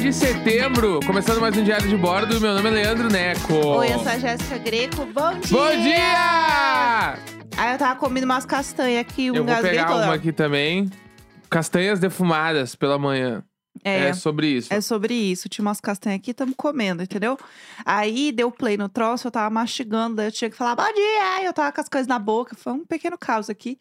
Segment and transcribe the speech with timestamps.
[0.00, 2.40] de setembro, começando mais um Diário de Bordo.
[2.40, 3.52] Meu nome é Leandro Neco.
[3.54, 5.04] Oi, eu sou a Jéssica Greco.
[5.06, 5.50] Bom dia!
[5.50, 7.18] Bom dia!
[7.56, 10.04] Aí eu tava comendo umas castanhas aqui, um Eu vou pegar toda.
[10.04, 10.88] uma aqui também.
[11.50, 13.42] Castanhas defumadas pela manhã.
[13.84, 14.72] É, É, sobre isso.
[14.72, 15.48] é sobre isso.
[15.48, 17.36] Tinha umas castanhas aqui, estamos comendo, entendeu?
[17.84, 21.36] Aí deu play no troço, eu tava mastigando, daí eu tinha que falar bom dia!
[21.36, 22.56] Aí eu tava com as coisas na boca.
[22.56, 23.78] Foi um pequeno caos aqui.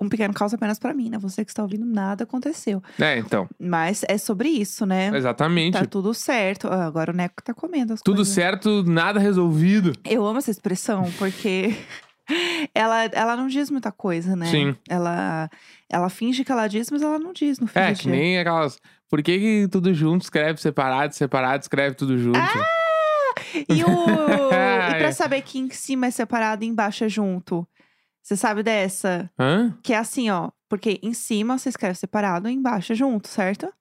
[0.00, 1.18] Um pequeno caos apenas pra mim, né?
[1.18, 2.82] Você que está ouvindo, nada aconteceu.
[2.98, 3.48] É, então.
[3.58, 5.10] Mas é sobre isso, né?
[5.16, 5.74] Exatamente.
[5.78, 6.66] Tá tudo certo.
[6.68, 8.34] Ah, agora o Neco tá comendo as Tudo coisas.
[8.34, 9.92] certo, nada resolvido.
[10.04, 11.74] Eu amo essa expressão, porque
[12.74, 14.46] ela, ela não diz muita coisa, né?
[14.46, 14.76] Sim.
[14.88, 15.48] Ela,
[15.88, 18.10] ela finge que ela diz, mas ela não diz no fim É, que dia.
[18.12, 18.78] nem aquelas.
[19.08, 22.38] Por que, que tudo junto escreve separado, separado escreve tudo junto?
[23.68, 23.88] E, o...
[24.52, 24.98] e Ai.
[24.98, 27.66] pra saber que em cima é separado e embaixo é junto?
[28.28, 29.30] Você sabe dessa?
[29.38, 29.74] Hã?
[29.82, 30.50] Que é assim, ó.
[30.68, 33.72] Porque em cima você escreve separado e embaixo é junto, certo?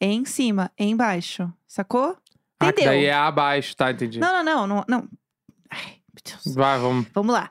[0.00, 1.48] Em cima, embaixo.
[1.64, 2.16] Sacou?
[2.58, 2.86] Ah, Entendeu?
[2.86, 3.92] daí é abaixo, tá?
[3.92, 4.18] Entendi.
[4.18, 5.08] Não, não, não, não, não.
[5.70, 6.56] Ai, meu Deus.
[6.56, 7.06] Vai, vamos.
[7.14, 7.48] Vamos lá.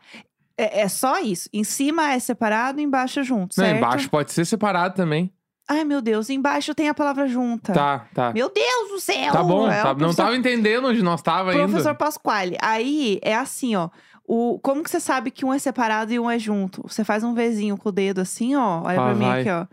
[0.58, 1.48] É, é só isso.
[1.54, 3.78] Em cima é separado, embaixo é junto, Não, certo?
[3.78, 5.34] embaixo pode ser separado também.
[5.70, 7.72] Ai, meu Deus, embaixo tem a palavra junta.
[7.72, 8.34] Tá, tá.
[8.34, 9.32] Meu Deus do céu!
[9.32, 11.64] Tá bom, é tá- não professor, tava entendendo onde nós tava ainda.
[11.64, 12.58] professor Pasquale.
[12.62, 13.90] Aí é assim, ó.
[14.26, 16.82] O, como que você sabe que um é separado e um é junto?
[16.88, 18.82] Você faz um Vzinho com o dedo assim, ó.
[18.84, 19.42] Olha Ah, pra mim vai.
[19.42, 19.66] aqui, ó.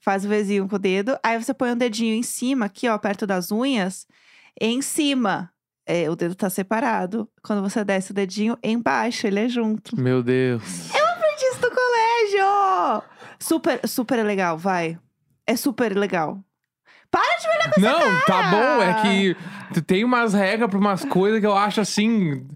[0.00, 1.18] Faz o Vzinho com o dedo.
[1.22, 4.06] Aí você põe um dedinho em cima, aqui, ó, perto das unhas.
[4.60, 5.50] Em cima.
[5.84, 7.28] É, o dedo tá separado.
[7.42, 9.98] Quando você desce o dedinho, embaixo, ele é junto.
[10.00, 10.62] Meu Deus.
[10.94, 13.02] aprendi isso no colégio!
[13.38, 14.98] Super, super legal, vai.
[15.46, 16.40] É super legal.
[17.10, 18.82] Para de me olhar com Não, tá bom.
[18.82, 19.02] É
[19.72, 22.46] que tem umas regras pra umas coisas que eu acho assim.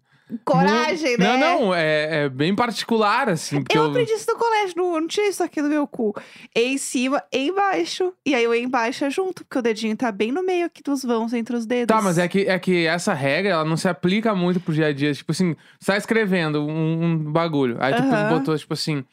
[0.45, 1.37] Coragem, mu- né?
[1.37, 3.63] Não, não, é, é bem particular, assim.
[3.71, 6.15] Eu eu, aprendi isso no colégio, não, não tinha isso aqui no meu cu.
[6.55, 8.13] Em cima, embaixo.
[8.25, 11.03] E aí o embaixo é junto, porque o dedinho tá bem no meio aqui dos
[11.03, 11.95] vãos, entre os dedos.
[11.95, 14.87] Tá, mas é que, é que essa regra, ela não se aplica muito pro dia
[14.87, 15.13] a dia.
[15.13, 17.77] Tipo assim, você tá escrevendo um, um bagulho.
[17.81, 18.29] Aí tu Aham.
[18.29, 19.05] botou, tipo assim,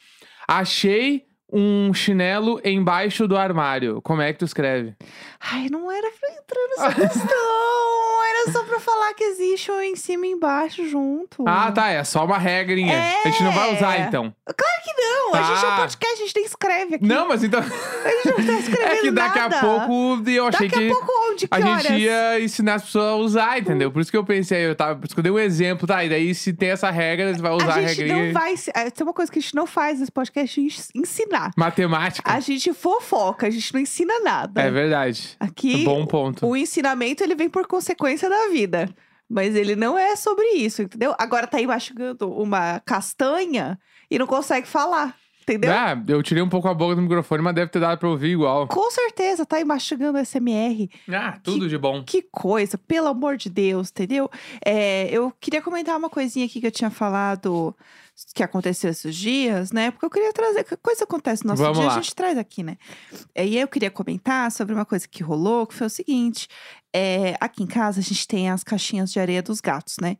[0.47, 4.01] achei um chinelo embaixo do armário.
[4.01, 4.95] Como é que tu escreve?
[5.39, 7.27] Ai, não era pra entrar nessa questão.
[8.29, 11.43] Era só pra falar que existe um em cima e embaixo junto.
[11.47, 12.97] Ah, tá, é só uma regrinha.
[13.23, 14.01] A gente não vai usar, É.
[14.01, 14.33] então.
[14.45, 15.35] Claro que não.
[15.35, 15.77] A gente é um Ah.
[15.77, 17.05] podcast, a gente nem escreve aqui.
[17.05, 17.59] Não, mas então.
[17.59, 19.57] A gente não tá escrevendo É que daqui nada.
[19.57, 20.89] a pouco eu achei Daqui que.
[20.91, 21.47] a pouco onde?
[21.47, 21.83] Que A horas?
[21.83, 23.91] gente ia ensinar as pessoas a usar, entendeu?
[23.91, 24.95] Por isso que eu pensei, eu tava.
[24.95, 26.03] Por isso que eu dei um exemplo, tá?
[26.03, 28.25] E daí, se tem essa regra, você vai usar a, a gente regrinha.
[28.27, 28.55] não vai.
[28.73, 31.51] é, Tem uma coisa que a gente não faz nesse podcast: ens- ensinar.
[31.57, 32.31] Matemática.
[32.31, 34.61] A gente fofoca, a gente não ensina nada.
[34.61, 35.35] É verdade.
[35.39, 36.45] Aqui, Bom ponto.
[36.47, 37.67] o ensinamento ele vem por
[38.25, 38.89] da vida.
[39.29, 41.13] Mas ele não é sobre isso, entendeu?
[41.17, 43.77] Agora tá aí mastigando uma castanha
[44.09, 45.17] e não consegue falar,
[45.47, 45.71] entendeu?
[45.71, 48.31] Ah, eu tirei um pouco a boca do microfone, mas deve ter dado pra ouvir
[48.31, 48.67] igual.
[48.67, 50.89] Com certeza, tá aí mastigando SMR.
[51.09, 52.03] Ah, tudo de bom.
[52.03, 54.29] Que coisa, pelo amor de Deus, entendeu?
[54.65, 57.73] É, eu queria comentar uma coisinha aqui que eu tinha falado
[58.33, 59.91] que aconteceu esses dias, né?
[59.91, 60.63] Porque eu queria trazer.
[60.63, 61.93] que Coisa acontece no nosso Vamos dia, lá.
[61.93, 62.75] a gente traz aqui, né?
[63.35, 66.47] É, E aí eu queria comentar sobre uma coisa que rolou, que foi o seguinte:
[66.91, 70.17] é, aqui em casa a gente tem as caixinhas de areia dos gatos, né?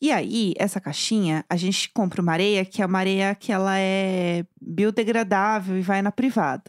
[0.00, 3.78] E aí, essa caixinha, a gente compra uma areia que é uma areia que ela
[3.78, 6.64] é biodegradável e vai na privada.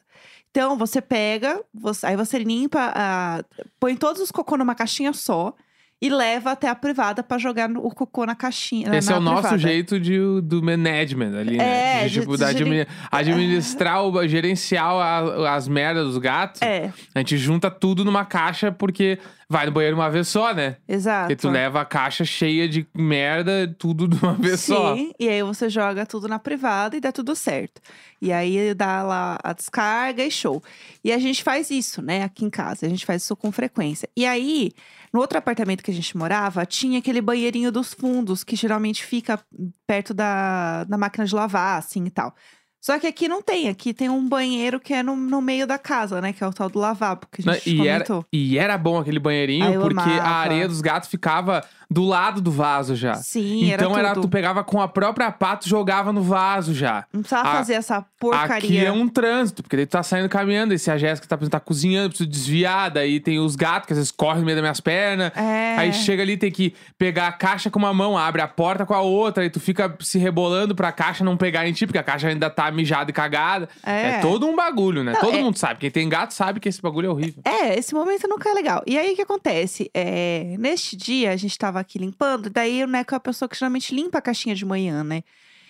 [0.49, 3.43] Então, você pega, você- aí você limpa, a-
[3.79, 5.53] põe todos os cocô numa caixinha só
[6.01, 8.93] e leva até a privada pra jogar no- o cocô na caixinha.
[8.95, 9.57] Esse na é o nosso privada.
[9.59, 12.03] jeito de, de management ali, né?
[12.03, 16.61] É, de, tipo, de- da de admi- administrar, o, gerenciar a- as merdas dos gatos.
[16.61, 19.19] É, A gente junta tudo numa caixa porque
[19.51, 20.77] vai no banheiro uma vez só, né?
[20.87, 21.27] exato.
[21.27, 24.95] Porque tu leva a caixa cheia de merda, tudo de uma vez só.
[24.95, 27.81] Sim, e aí você joga tudo na privada e dá tudo certo.
[28.21, 30.63] E aí dá lá a descarga e show.
[31.03, 32.85] E a gente faz isso, né, aqui em casa.
[32.85, 34.07] A gente faz isso com frequência.
[34.15, 34.71] E aí,
[35.11, 39.37] no outro apartamento que a gente morava, tinha aquele banheirinho dos fundos, que geralmente fica
[39.85, 42.33] perto da, da máquina de lavar, assim e tal.
[42.81, 45.77] Só que aqui não tem, aqui tem um banheiro que é no, no meio da
[45.77, 46.33] casa, né?
[46.33, 48.25] Que é o tal do lavabo, que a gente E era, comentou.
[48.33, 50.27] e era bom aquele banheirinho, Ah, porque a amava.
[50.39, 53.15] areia dos gatos ficava do lado do vaso já.
[53.15, 54.23] Sim, então era tudo.
[54.27, 57.05] tu pegava com a própria pata e jogava no vaso já.
[57.11, 58.83] Não precisava a- fazer essa Aqui porcaria.
[58.87, 61.59] é um trânsito, porque daí tu tá saindo caminhando, e se a Jéssica tá, tá
[61.59, 64.79] cozinhando, preciso desviar, daí tem os gatos que às vezes correm no meio das minhas
[64.79, 65.31] pernas.
[65.35, 65.75] É.
[65.77, 68.93] Aí chega ali, tem que pegar a caixa com uma mão, abre a porta com
[68.93, 72.03] a outra, e tu fica se rebolando pra caixa não pegar em ti, porque a
[72.03, 73.67] caixa ainda tá mijada e cagada.
[73.83, 74.19] É.
[74.21, 75.13] todo um bagulho, né?
[75.19, 75.79] Todo é- mundo sabe.
[75.81, 77.41] Quem tem gato sabe que esse bagulho é horrível.
[77.43, 78.81] É, esse momento nunca é legal.
[78.87, 79.89] E aí, o que acontece?
[79.93, 83.57] É, neste dia, a gente tava aqui limpando, daí o Neco é a pessoa que
[83.57, 85.23] geralmente limpa a caixinha de manhã, né?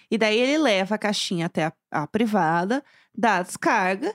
[0.10, 2.84] E daí ele leva a caixinha até a, a privada,
[3.18, 4.14] dá a descarga,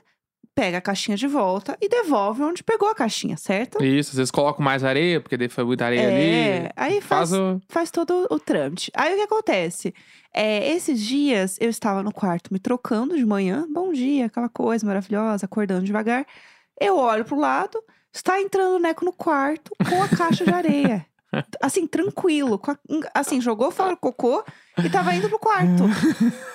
[0.53, 3.83] pega a caixinha de volta e devolve onde pegou a caixinha, certo?
[3.83, 6.69] Isso, às vezes coloco mais areia, porque daí foi muita areia É, ali.
[6.75, 7.61] aí Faz faz, o.
[7.69, 8.91] faz todo o trâmite.
[8.95, 9.93] Aí o que acontece?
[10.33, 14.85] É, esses dias eu estava no quarto me trocando de manhã, bom dia, aquela coisa
[14.85, 16.25] maravilhosa, acordando devagar.
[16.79, 17.79] Eu olho pro lado,
[18.13, 21.05] está entrando o Neco no quarto com a caixa de areia.
[21.61, 22.59] Assim, tranquilo.
[23.13, 24.43] a- assim, jogou fora o cocô
[24.83, 25.83] e tava indo pro quarto.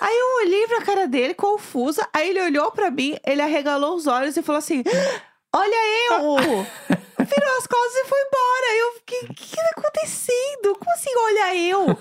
[0.01, 2.07] Aí eu olhei pra cara dele, confusa.
[2.13, 4.83] Aí ele olhou pra mim, ele arregalou os olhos e falou assim:
[5.55, 6.37] Olha eu!
[7.23, 8.77] Virou as costas e foi embora.
[8.79, 10.75] Eu fiquei, o que, que tá acontecendo?
[10.77, 11.97] Como assim, olha eu?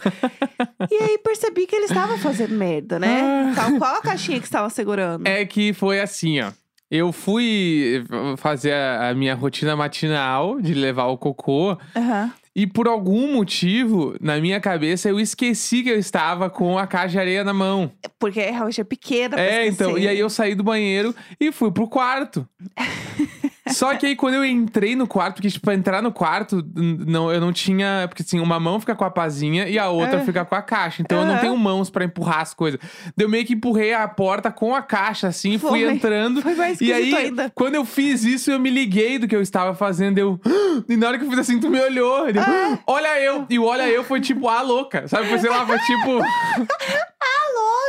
[0.90, 3.52] e aí percebi que ele estava fazendo merda, né?
[3.54, 5.26] Tal qual a caixinha que estava segurando.
[5.28, 6.50] É que foi assim, ó.
[6.90, 8.04] Eu fui
[8.36, 11.78] fazer a a minha rotina matinal de levar o cocô.
[11.96, 12.32] Aham.
[12.54, 17.12] E por algum motivo, na minha cabeça, eu esqueci que eu estava com a caixa
[17.12, 17.90] de areia na mão.
[18.18, 19.36] Porque realmente é pequena.
[19.36, 19.96] pra É, então.
[19.96, 22.46] E aí eu saí do banheiro e fui pro quarto.
[23.68, 27.30] Só que aí quando eu entrei no quarto, porque, tipo, pra entrar no quarto, não,
[27.32, 28.06] eu não tinha.
[28.08, 30.24] Porque assim, uma mão fica com a pazinha e a outra Ah.
[30.24, 31.00] fica com a caixa.
[31.00, 32.80] Então eu não tenho mãos pra empurrar as coisas.
[33.16, 35.92] Eu meio que empurrei a porta com a caixa, assim, fui Foi.
[35.94, 36.42] entrando.
[36.42, 37.52] Foi mais E aí, ainda.
[37.54, 40.18] quando eu fiz isso, eu me liguei do que eu estava fazendo.
[40.18, 40.40] Eu.
[40.88, 42.28] E na hora que eu fiz assim, tu me olhou.
[42.28, 42.78] Eu, Ah.
[42.86, 43.46] Olha eu.
[43.48, 45.06] E o olha eu foi tipo a louca.
[45.06, 45.28] Sabe?
[45.28, 46.20] Foi, sei lá, foi tipo.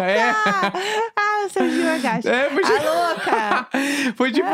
[0.02, 0.34] É.
[1.44, 2.30] Ah, ah, Serginho Agacha.
[2.30, 2.88] É, foi tipo.
[2.88, 3.68] A louca!
[4.16, 4.48] Foi tipo,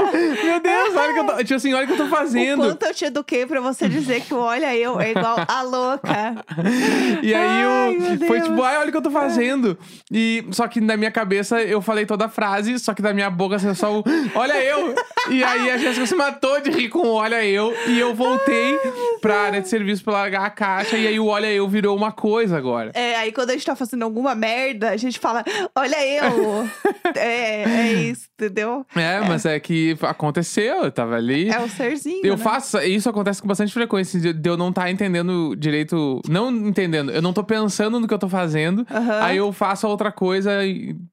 [0.43, 1.37] meu Deus, olha o que eu tô.
[1.43, 2.61] Tipo assim, olha o que eu tô O fazendo.
[2.63, 6.35] quanto eu te eduquei pra você dizer que o olha eu é igual a louca.
[7.21, 8.27] E aí Ai, eu.
[8.27, 9.77] Foi tipo, ai, olha o que eu tô fazendo.
[10.11, 13.29] E só que na minha cabeça eu falei toda a frase, só que na minha
[13.29, 14.03] boca assim, só o
[14.35, 14.95] olha eu.
[15.29, 17.73] E aí a Jéssica se matou de rir com o olha eu.
[17.87, 18.79] E eu voltei
[19.21, 20.97] pra área de serviço pra largar a caixa.
[20.97, 22.91] E aí o olha eu virou uma coisa agora.
[22.93, 25.43] É, aí quando a gente tá fazendo alguma merda, a gente fala,
[25.75, 26.69] olha eu.
[27.15, 28.85] é, é isso, entendeu?
[28.95, 31.49] É, mas é que aconteceu, eu tava ali.
[31.49, 32.25] É o serzinho.
[32.25, 32.43] Eu né?
[32.43, 36.21] faço, isso acontece com bastante frequência, de eu não estar entendendo direito.
[36.27, 38.85] Não entendendo, eu não tô pensando no que eu tô fazendo.
[38.89, 39.19] Aham.
[39.21, 40.51] Aí eu faço outra coisa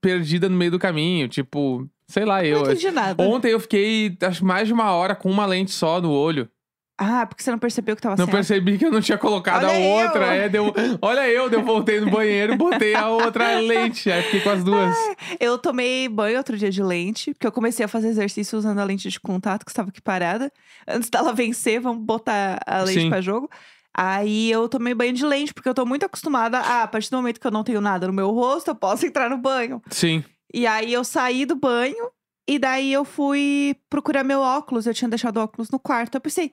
[0.00, 1.28] perdida no meio do caminho.
[1.28, 2.62] Tipo, sei lá, eu.
[2.62, 3.22] Não entendi nada.
[3.22, 6.48] Ontem eu fiquei, acho, mais de uma hora com uma lente só no olho.
[6.98, 9.74] Ah, porque você não percebeu que tava Não percebi que eu não tinha colocado Olha
[9.74, 10.24] a outra.
[10.34, 10.42] eu.
[10.42, 14.10] É, deu, olha eu, deu, voltei no banheiro, botei a outra lente.
[14.10, 14.96] Aí fiquei com as duas.
[15.38, 18.84] Eu tomei banho outro dia de lente, porque eu comecei a fazer exercício usando a
[18.84, 20.50] lente de contato, que estava aqui parada.
[20.88, 23.08] Antes dela vencer, vamos botar a lente Sim.
[23.10, 23.50] pra jogo.
[23.92, 27.16] Aí eu tomei banho de lente, porque eu tô muito acostumada a, a partir do
[27.18, 29.82] momento que eu não tenho nada no meu rosto, eu posso entrar no banho.
[29.90, 30.24] Sim.
[30.52, 32.10] E aí eu saí do banho,
[32.48, 34.86] e daí eu fui procurar meu óculos.
[34.86, 36.14] Eu tinha deixado o óculos no quarto.
[36.14, 36.52] Eu pensei,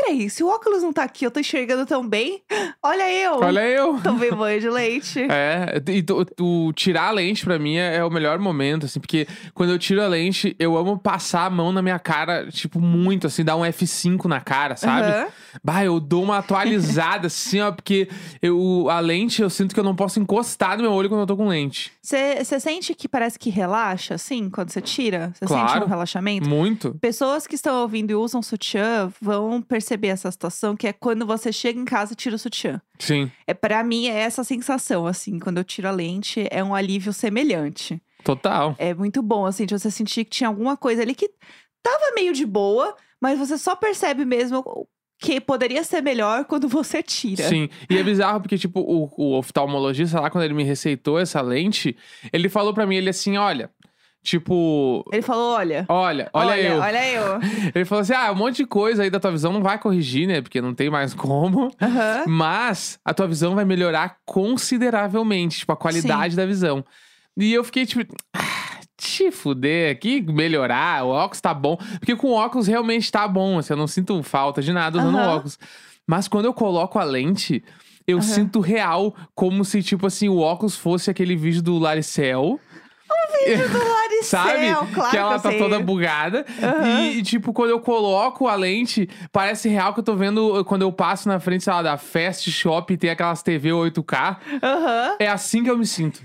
[0.00, 2.42] peraí, se o óculos não tá aqui, eu tô enxergando tão bem.
[2.82, 3.38] Olha eu!
[3.40, 3.98] Olha eu.
[4.02, 5.26] Tomei banho de lente.
[5.36, 8.98] É, e tu, tu tirar a lente pra mim é, é o melhor momento, assim,
[8.98, 12.80] porque quando eu tiro a lente, eu amo passar a mão na minha cara, tipo,
[12.80, 15.08] muito, assim, dar um F5 na cara, sabe?
[15.08, 15.26] Aham.
[15.62, 18.08] Bah, eu dou uma atualizada, assim, ó, porque
[18.40, 21.26] eu, a lente eu sinto que eu não posso encostar no meu olho quando eu
[21.26, 21.92] tô com lente.
[22.02, 25.32] Você sente que parece que relaxa, assim, quando você tira?
[25.34, 25.84] Você sente Claro.
[25.84, 26.48] um relaxamento?
[26.48, 26.96] Muito.
[27.00, 31.52] Pessoas que estão ouvindo e usam sutiã vão perceber essa situação, que é quando você
[31.52, 32.80] chega em casa e tira o sutiã.
[32.98, 36.74] Sim, É, para mim, é essa sensação, assim, quando eu tiro a lente, é um
[36.74, 38.00] alívio semelhante.
[38.24, 38.74] total.
[38.78, 41.30] É muito bom, assim, de você sentir que tinha alguma coisa ali que
[41.82, 44.86] tava meio de boa, mas você só percebe mesmo
[45.18, 47.48] que poderia ser melhor quando você tira.
[47.48, 51.40] Sim, e é bizarro porque, tipo, o, o oftalmologista lá, quando ele me receitou essa
[51.40, 51.96] lente,
[52.32, 53.70] ele falou pra mim, ele assim, olha,
[54.26, 55.86] tipo, Ele falou: olha.
[55.88, 56.80] olha, olha, eu.
[56.80, 57.40] Olha eu.
[57.74, 60.26] Ele falou assim: ah, um monte de coisa aí da tua visão não vai corrigir,
[60.26, 60.40] né?
[60.42, 61.70] Porque não tem mais como.
[62.26, 66.84] Mas a tua visão vai melhorar consideravelmente, tipo, a qualidade da visão.
[67.36, 71.76] E eu fiquei, tipo, ah, te fuder, que melhorar, o óculos tá bom.
[71.98, 75.14] Porque com o óculos realmente tá bom, assim, eu não sinto falta de nada usando
[75.16, 75.58] o óculos.
[76.06, 77.62] Mas quando eu coloco a lente,
[78.06, 78.26] eu Aham.
[78.26, 82.58] sinto real, como se, tipo assim, o óculos fosse aquele vídeo do Laricel.
[83.44, 84.92] Vídeo do Laricel, Sabe?
[84.94, 85.58] claro que ela eu tá sei.
[85.58, 86.44] toda bugada.
[86.62, 87.02] Aham.
[87.10, 90.92] E, tipo, quando eu coloco a lente, parece real que eu tô vendo quando eu
[90.92, 94.36] passo na frente, sei lá, da Fast Shop e tem aquelas TV 8K.
[94.62, 95.16] Aham.
[95.18, 96.20] É assim que eu me sinto.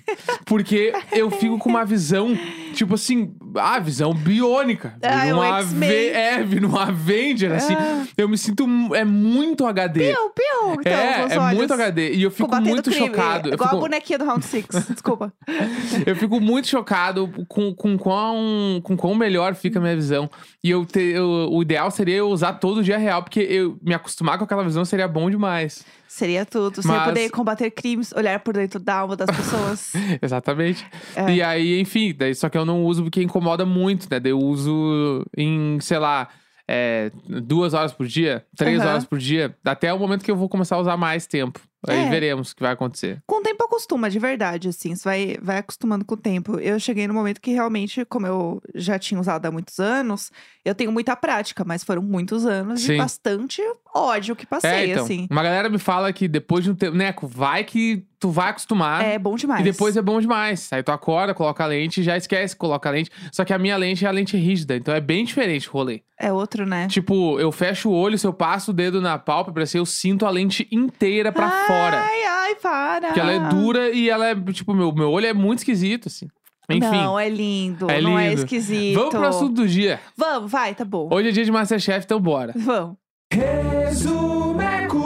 [0.46, 2.38] Porque eu fico com uma visão,
[2.74, 4.96] tipo assim, ah, visão biônica.
[5.02, 5.90] Ah, é X-Men.
[5.90, 7.74] Ave- é, vira um Avenger, assim.
[7.74, 8.06] Ah.
[8.18, 8.66] Eu me sinto.
[8.96, 10.12] É muito HD.
[10.14, 10.74] Piu, piu.
[10.80, 12.14] Então, é, os é olhos muito HD.
[12.14, 13.08] E eu fico muito crime.
[13.08, 13.54] chocado.
[13.54, 14.88] Igual fico, a bonequinha do Round Six.
[14.90, 15.34] Desculpa.
[16.06, 20.30] eu fico muito chocado com, com, quão, com quão melhor fica a minha visão.
[20.64, 23.94] E eu ter, eu- o ideal seria eu usar todo dia real, porque eu me
[23.94, 25.84] acostumar com aquela visão seria bom demais.
[26.14, 26.82] Seria tudo.
[26.82, 29.94] Você Mas- poder combater crimes, olhar por dentro da alma das pessoas.
[30.22, 30.86] Exatamente.
[31.16, 31.32] É.
[31.36, 34.20] E aí, enfim, daí, só que eu não uso porque incomoda muito, né?
[34.20, 36.28] Daí Eu uso em, sei lá,
[36.68, 38.90] é, duas horas por dia, três Aham.
[38.90, 41.62] horas por dia, até o momento que eu vou começar a usar mais tempo.
[41.88, 42.10] Aí É.
[42.10, 43.24] veremos o que vai acontecer.
[43.26, 44.94] Com o tempo acostuma, de verdade, assim.
[44.96, 46.60] Você vai, vai acostumando com o tempo.
[46.60, 50.30] Eu cheguei no momento que realmente, como eu já tinha usado há muitos anos,
[50.64, 52.92] eu tenho muita prática, mas foram muitos anos Sim.
[52.92, 53.62] de bastante
[53.94, 55.04] ódio que passei, é, então.
[55.04, 55.28] assim.
[55.30, 56.96] Uma galera me fala que depois de um tempo.
[56.96, 59.04] Neco, vai que tu vai acostumar.
[59.04, 59.62] É bom demais.
[59.62, 60.72] E depois é bom demais.
[60.72, 63.10] Aí tu acorda, coloca a lente, já esquece, coloca a lente.
[63.32, 66.02] Só que a minha lente é a lente rígida, então é bem diferente o rolê.
[66.20, 66.88] É outro, né?
[66.88, 70.26] Tipo, eu fecho o olho, se eu passo o dedo na pálpebra, assim, eu sinto
[70.26, 72.00] a lente inteira pra fora.
[72.02, 73.08] Ai, ai, para.
[73.08, 76.28] Porque ela é dura e ela é, tipo, meu, meu olho é muito esquisito, assim.
[76.70, 76.90] Enfim.
[76.90, 77.90] Não, é lindo.
[77.90, 78.42] É Não é lindo.
[78.42, 78.96] esquisito.
[78.96, 80.00] Vamos pro assunto do dia.
[80.16, 81.10] Vamos, vai, tá bom.
[81.12, 82.54] Hoje é dia de Masterchef, então bora.
[82.56, 82.96] Vamos.
[83.34, 84.98] Resumeco!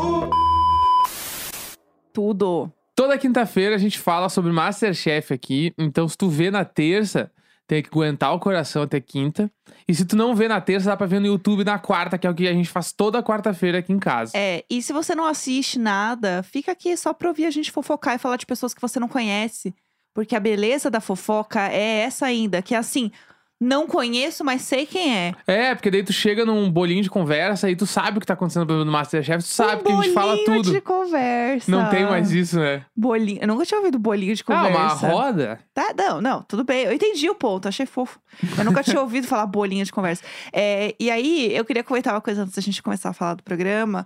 [2.12, 2.72] Tudo.
[2.96, 5.72] Toda quinta-feira a gente fala sobre Masterchef aqui.
[5.78, 7.32] Então, se tu vê na terça,
[7.68, 9.52] tem que aguentar o coração até quinta.
[9.88, 12.26] E se tu não vê na terça, dá pra ver no YouTube na quarta, que
[12.26, 14.32] é o que a gente faz toda quarta-feira aqui em casa.
[14.36, 18.16] É, e se você não assiste nada, fica aqui só pra ouvir a gente fofocar
[18.16, 19.72] e falar de pessoas que você não conhece.
[20.16, 23.12] Porque a beleza da fofoca é essa ainda, que é assim,
[23.60, 25.34] não conheço, mas sei quem é.
[25.48, 28.34] É, porque daí tu chega num bolinho de conversa e tu sabe o que tá
[28.34, 30.72] acontecendo no Masterchef, tu sabe um que a gente fala bolinho tudo.
[30.72, 31.72] de conversa.
[31.72, 32.86] Não tem mais isso, né?
[32.96, 33.40] Bolinho.
[33.42, 35.06] Eu nunca tinha ouvido bolinho de Ah, conversa.
[35.08, 35.60] uma roda?
[35.74, 36.84] Tá, não, não, tudo bem.
[36.86, 38.20] Eu entendi o ponto, achei fofo.
[38.58, 40.24] Eu nunca tinha ouvido falar bolinha de conversa.
[40.52, 43.44] É, e aí, eu queria comentar uma coisa antes da gente começar a falar do
[43.44, 44.06] programa.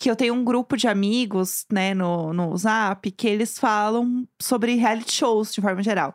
[0.00, 4.74] Que eu tenho um grupo de amigos, né, no, no Zap, que eles falam sobre
[4.74, 6.14] reality shows de forma geral.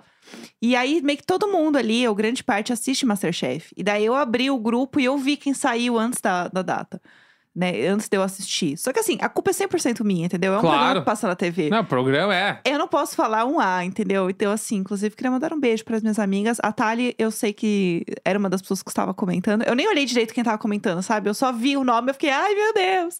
[0.61, 3.71] E aí, meio que todo mundo ali, ou grande parte, assiste Masterchef.
[3.77, 7.01] E daí eu abri o grupo e eu vi quem saiu antes da, da data.
[7.55, 8.77] Né, antes de eu assistir.
[8.77, 10.53] Só que assim, a culpa é 100% minha, entendeu?
[10.53, 10.77] É um Claro.
[10.77, 11.69] programa que passa na TV.
[11.69, 12.61] Não, o programa é.
[12.63, 14.29] Eu não posso falar um A, entendeu?
[14.29, 16.57] Então, assim, inclusive, queria mandar um beijo para as minhas amigas.
[16.63, 19.63] A Thali, eu sei que era uma das pessoas que estava comentando.
[19.63, 21.27] Eu nem olhei direito quem estava comentando, sabe?
[21.29, 23.19] Eu só vi o nome e eu fiquei, ai meu Deus!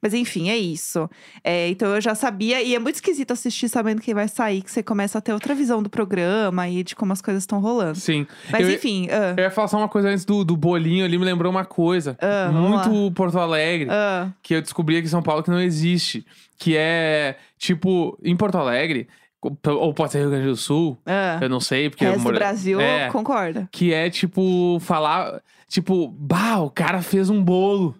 [0.00, 1.08] Mas enfim, é isso.
[1.42, 4.70] É, então eu já sabia, e é muito esquisito assistir sabendo quem vai sair, que
[4.70, 7.98] você começa a ter outra visão do programa e de como as coisas estão rolando.
[7.98, 8.26] Sim.
[8.50, 11.18] Mas eu, enfim, ah, eu ia falar só uma coisa antes do, do bolinho ali,
[11.18, 12.16] me lembrou uma coisa.
[12.52, 13.88] Vamos muito Porto Alegre.
[13.90, 16.24] ah, que eu descobri aqui em São Paulo que não existe.
[16.56, 19.08] Que é, tipo, em Porto Alegre,
[19.64, 21.38] ou pode ser Rio Grande do Sul, ah.
[21.40, 23.68] eu não sei, porque eu Resto do moro- Brasil, É, concorda.
[23.70, 27.94] que é, tipo, falar, tipo, bah, o cara fez um bolo.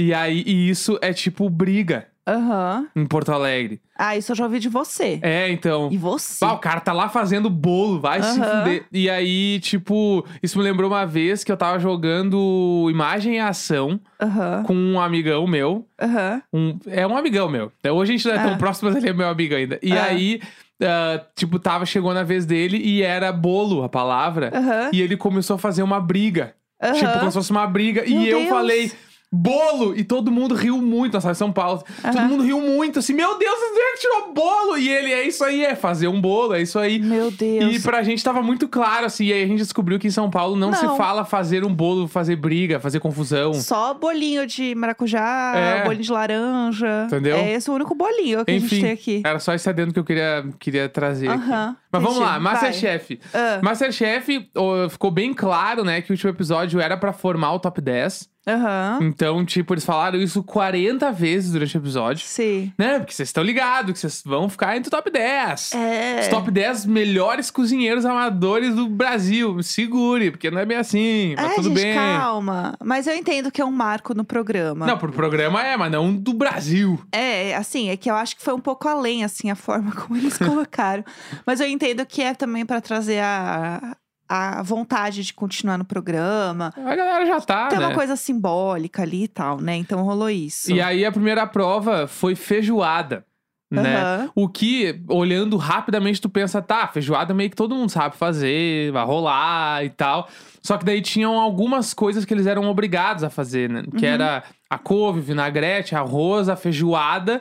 [0.00, 2.86] E aí, e isso é tipo briga Aham.
[2.94, 3.80] em Porto Alegre.
[3.98, 5.18] Ah, isso eu já ouvi de você.
[5.20, 5.88] É, então.
[5.92, 6.44] E você?
[6.44, 8.58] O cara tá lá fazendo bolo, vai se Aham.
[8.64, 8.84] fuder.
[8.92, 14.00] E aí, tipo, isso me lembrou uma vez que eu tava jogando imagem e ação
[14.20, 15.86] Aham, com um amigão meu.
[16.00, 16.42] aham.
[16.52, 17.70] Um, é um amigão meu.
[17.78, 18.56] Até Hoje a gente não é tão Ah.
[18.56, 19.78] próximo, mas ele é meu amigo ainda.
[19.82, 20.04] E Ah.
[20.04, 20.40] aí,
[20.82, 24.50] ah, tipo, tava, chegou na vez dele e era bolo a palavra.
[24.54, 24.90] Aham.
[24.94, 26.54] E ele começou a fazer uma briga.
[26.82, 26.94] Aham.
[26.94, 28.02] Tipo, como se fosse uma briga.
[28.08, 28.48] Meu e eu Deus.
[28.50, 28.92] falei.
[29.32, 29.96] Bolo!
[29.96, 31.84] E todo mundo riu muito, nós estávamos em São Paulo.
[32.02, 34.76] Todo mundo riu muito, assim, meu Deus, você tirou bolo!
[34.76, 36.98] E ele, é isso aí, é fazer um bolo, é isso aí.
[36.98, 37.76] Meu Deus.
[37.76, 40.28] E pra gente tava muito claro, assim, e aí a gente descobriu que em São
[40.28, 40.96] Paulo não, se Não.
[40.96, 43.54] fala fazer um bolo, fazer briga, fazer confusão.
[43.54, 45.84] Só bolinho de maracujá, É.
[45.84, 47.04] bolinho de laranja.
[47.06, 47.36] Entendeu?
[47.36, 49.22] É esse o único bolinho que a Enfim, gente tem aqui.
[49.24, 51.40] era só esse adendo que eu queria, queria trazer aqui.
[51.50, 52.40] Aham, Mas vamos lá.
[52.40, 53.20] Masterchef.
[53.32, 54.50] Ah, Masterchef,
[54.90, 58.28] ficou bem claro, né, que o último episódio era pra formar o top 10.
[58.46, 58.98] Aham.
[59.02, 62.26] Então, tipo, eles falaram isso 40 vezes durante o episódio.
[62.26, 62.72] Sim.
[62.78, 62.98] Né?
[62.98, 65.72] Porque vocês estão ligados que vocês vão ficar entre o top 10.
[65.74, 66.20] É.
[66.20, 69.62] Os top 10 melhores cozinheiros amadores do Brasil.
[69.62, 71.34] Segure, porque não é bem assim.
[71.36, 71.94] Mas é, tudo gente, bem.
[71.94, 72.74] calma.
[72.82, 74.86] Mas eu entendo que é um marco no programa.
[74.86, 76.98] Não, pro programa é, mas não do Brasil.
[77.12, 80.16] É, assim, é que eu acho que foi um pouco além, assim, a forma como
[80.16, 81.04] eles colocaram.
[81.46, 83.96] Mas eu entendo que é também pra trazer a,
[84.32, 86.72] a vontade de continuar no programa.
[86.76, 87.86] A galera já tá, Tem né?
[87.88, 89.74] uma coisa simbólica ali e tal, né?
[89.76, 90.70] Então rolou isso.
[90.70, 93.24] E aí a primeira prova foi feijoada.
[93.72, 93.96] Né?
[93.96, 94.30] Aham.
[94.34, 99.04] O que, olhando rapidamente, tu pensa, tá, feijoada meio que todo mundo sabe fazer, vai
[99.04, 100.28] rolar e tal.
[100.62, 103.82] Só que daí tinham algumas coisas que eles eram obrigados a fazer, né?
[103.96, 104.12] Que Uhum.
[104.12, 107.40] era a couve, vinagrete, arroz, a feijoada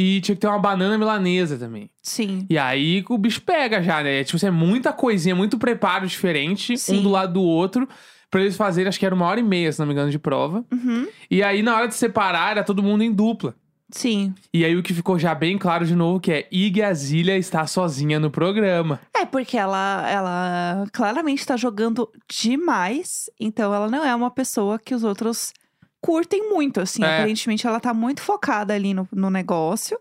[0.00, 1.90] e tinha que ter uma banana milanesa também.
[2.02, 2.46] Sim.
[2.48, 4.24] E aí o bicho pega já, né?
[4.24, 7.00] Tipo, assim, é muita coisinha, muito preparo diferente, Sim.
[7.00, 7.86] um do lado do outro.
[8.30, 10.18] Pra eles fazerem, acho que era uma hora e meia, se não me engano, de
[10.18, 10.64] prova.
[10.72, 11.06] Uhum.
[11.30, 13.54] E aí, na hora de separar, era todo mundo em dupla.
[13.90, 14.32] Sim.
[14.54, 17.66] E aí o que ficou já bem claro de novo que é Iggy Azalea está
[17.66, 19.00] sozinha no programa.
[19.14, 23.28] É, porque ela, ela claramente tá jogando demais.
[23.38, 25.52] Então ela não é uma pessoa que os outros
[26.00, 27.02] curtem muito, assim.
[27.04, 27.06] É.
[27.06, 29.98] Aparentemente ela tá muito focada ali no, no negócio.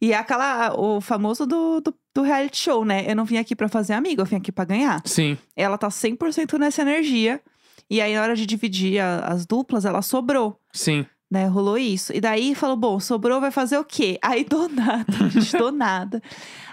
[0.00, 3.04] E é aquela, o famoso do, do do reality show, né?
[3.10, 5.02] Eu não vim aqui pra fazer amigo, eu vim aqui pra ganhar.
[5.04, 5.36] Sim.
[5.56, 7.40] Ela tá 100% nessa energia.
[7.90, 10.56] E aí, na hora de dividir a- as duplas, ela sobrou.
[10.72, 11.04] Sim.
[11.34, 11.46] Né?
[11.46, 12.12] Rolou isso.
[12.14, 14.18] E daí falou: bom, sobrou, vai fazer o quê?
[14.22, 16.22] Aí do nada, gente, do nada.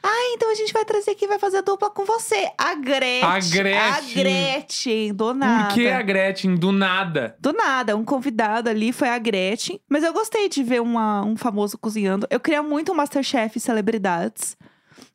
[0.04, 2.50] Ah, então a gente vai trazer aqui, vai fazer dupla com você.
[2.58, 3.24] A Gretchen.
[3.24, 3.82] A Gretchen.
[3.82, 5.66] A Gretchen, do nada.
[5.68, 7.36] Por que a Gretchen do nada?
[7.40, 9.80] Do nada, um convidado ali foi a Gretchen.
[9.90, 12.26] Mas eu gostei de ver uma- um famoso cozinhando.
[12.30, 14.56] Eu queria muito um Masterchef Celebridades.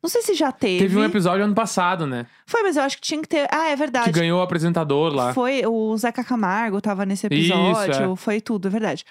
[0.01, 0.79] Não sei se já teve.
[0.79, 2.27] Teve um episódio ano passado, né?
[2.45, 3.47] Foi, mas eu acho que tinha que ter.
[3.51, 4.11] Ah, é Que verdade.
[4.11, 5.33] ganhou o apresentador lá.
[5.33, 8.15] Foi o Zeca Camargo tava nesse episódio, Isso, é.
[8.15, 9.03] foi tudo, é verdade.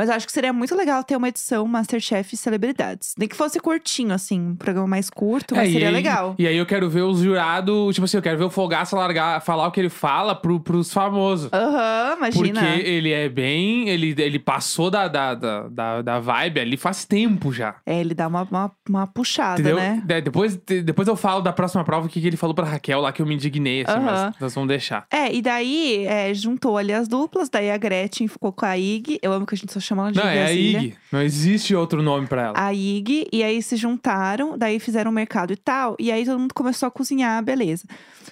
[0.00, 3.12] Mas eu acho que seria muito legal ter uma edição Masterchef Celebridades.
[3.18, 6.34] Nem que fosse curtinho, assim, um programa mais curto, mas É, e seria aí- legal.
[6.38, 9.42] E aí eu quero ver os jurados, tipo assim, eu quero ver o Fogaça largar,
[9.42, 11.50] falar o que ele fala pro, pros famosos.
[11.52, 12.60] Aham, imagina.
[12.62, 13.90] Porque ele é bem.
[13.90, 17.76] Ele, ele passou da, da, da, da, da vibe ali faz tempo já.
[17.84, 19.76] É, ele dá uma, uma, uma puxada, Entendeu?
[19.76, 20.02] né?
[20.02, 22.64] De- depois, de- depois eu falo da próxima prova o que, que ele falou pra
[22.64, 24.02] Raquel lá que eu me indignei, assim, Aham.
[24.30, 25.04] mas nós vamos deixar.
[25.12, 29.18] É, e daí é, juntou ali as duplas, daí a Gretchen ficou com a Ig.
[29.22, 30.80] Eu amo que a gente só chama ela de Não, é a Brasília.
[30.80, 30.96] Ig.
[31.12, 32.54] Não existe outro nome pra ela.
[32.56, 36.38] a IG, e aí se juntaram, daí fizeram o mercado e tal, e aí todo
[36.38, 37.84] mundo começou a cozinhar, beleza.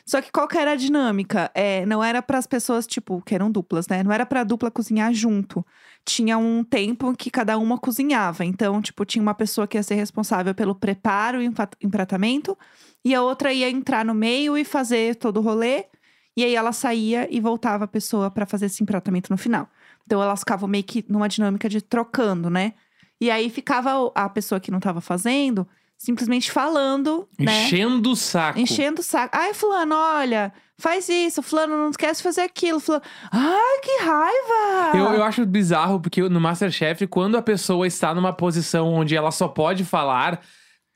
[0.06, 1.50] Só que qual que era a dinâmica?
[1.54, 4.02] É, não era para as pessoas, tipo, que eram duplas, né?
[4.02, 5.64] Não era pra dupla cozinhar junto.
[6.04, 8.44] Tinha um tempo que cada uma cozinhava.
[8.44, 11.50] Então, tipo, tinha uma pessoa que ia ser responsável pelo preparo e
[11.82, 12.56] empratamento,
[13.04, 15.84] e a outra ia entrar no meio e fazer todo o rolê.
[16.36, 19.68] E aí ela saía e voltava a pessoa pra fazer esse empratamento no final.
[20.08, 22.72] Então elas ficavam meio que numa dinâmica de trocando, né?
[23.20, 27.64] E aí ficava a pessoa que não tava fazendo simplesmente falando, né?
[27.64, 28.58] Enchendo o saco.
[28.58, 29.36] Enchendo o saco.
[29.36, 31.42] Ai, fulano, olha, faz isso.
[31.42, 32.78] Fulano, não esquece de fazer aquilo.
[32.78, 34.96] Fulano, ai, que raiva!
[34.96, 39.32] Eu, eu acho bizarro porque no Masterchef, quando a pessoa está numa posição onde ela
[39.32, 40.40] só pode falar,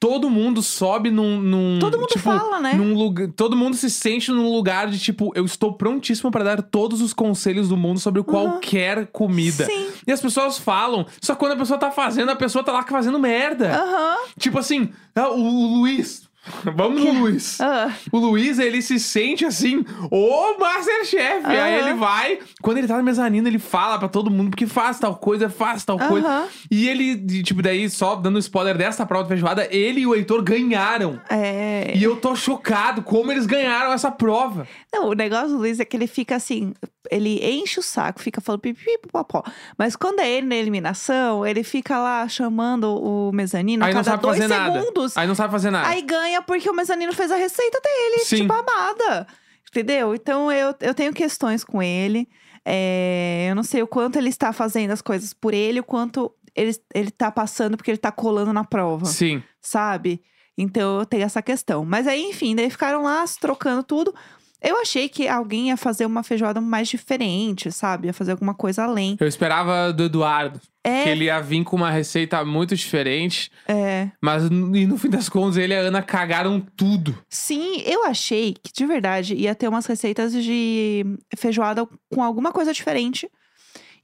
[0.02, 1.40] todo mundo sobe num.
[1.40, 2.74] num Todo mundo tipo, fala, né?
[2.74, 6.60] Num lugar, todo mundo se sente num lugar de tipo, eu estou prontíssimo para dar
[6.60, 9.64] todos os conselhos do mundo sobre qualquer comida.
[9.64, 9.90] Sim.
[10.04, 13.16] E as pessoas falam, só quando a pessoa tá fazendo, a pessoa tá lá fazendo
[13.16, 13.80] merda.
[13.80, 14.16] Aham.
[14.36, 16.28] Tipo assim, ah, o Luiz.
[16.74, 17.58] Vamos no Luiz.
[17.62, 21.44] Ah, O Luiz, ele se sente assim, o Masterchef.
[21.46, 21.68] Aí Aham.
[21.88, 25.14] ele vai, quando ele tá na mezanina, ele fala pra todo mundo porque faz tal
[25.16, 26.26] coisa, faz tal coisa.
[26.26, 26.46] Aham.
[26.70, 30.42] E ele, tipo, daí, só dando spoiler dessa prova de feijoada, ele e o Heitor
[30.42, 31.20] ganharam.
[31.30, 31.92] é.
[31.94, 34.66] E eu tô chocado como eles ganharam essa prova.
[34.92, 36.72] Não, o negócio do Luiz é que ele fica assim,
[37.10, 39.42] ele enche o saco, fica falando pipi, popó.
[39.76, 44.00] Mas quando é ele na eliminação, ele fica lá chamando o mezanino a Aí não
[44.02, 45.14] cada sabe dois fazer segundos.
[45.14, 45.20] nada.
[45.20, 45.88] Aí não sabe fazer nada.
[45.88, 48.36] Aí ganha porque o mezanino fez a receita dele, Sim.
[48.36, 49.26] tipo amada.
[49.68, 50.14] Entendeu?
[50.14, 52.28] Então eu, eu tenho questões com ele.
[52.64, 56.32] É, eu não sei o quanto ele está fazendo as coisas por ele, o quanto
[56.54, 59.42] ele, ele tá passando porque ele tá colando na prova Sim.
[59.60, 60.22] sabe?
[60.56, 61.84] Então eu tenho essa questão.
[61.84, 64.14] Mas aí, enfim, daí ficaram lá trocando tudo.
[64.62, 68.06] Eu achei que alguém ia fazer uma feijoada mais diferente, sabe?
[68.06, 69.16] Ia fazer alguma coisa além.
[69.18, 70.60] Eu esperava do Eduardo.
[70.84, 73.50] É, Que ele ia vir com uma receita muito diferente.
[73.68, 74.10] é.
[74.20, 77.16] Mas e no fim das contas, ele e a Ana cagaram tudo.
[77.28, 81.04] Sim, eu achei que de verdade ia ter umas receitas de
[81.36, 83.28] feijoada com alguma coisa diferente.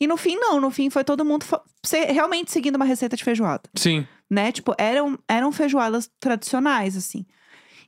[0.00, 0.60] E no fim, não.
[0.60, 1.44] No fim, foi todo mundo
[2.08, 3.62] realmente seguindo uma receita de feijoada.
[3.74, 4.06] Sim.
[4.30, 4.52] né?
[4.52, 7.26] Tipo, eram, eram feijoadas tradicionais, assim.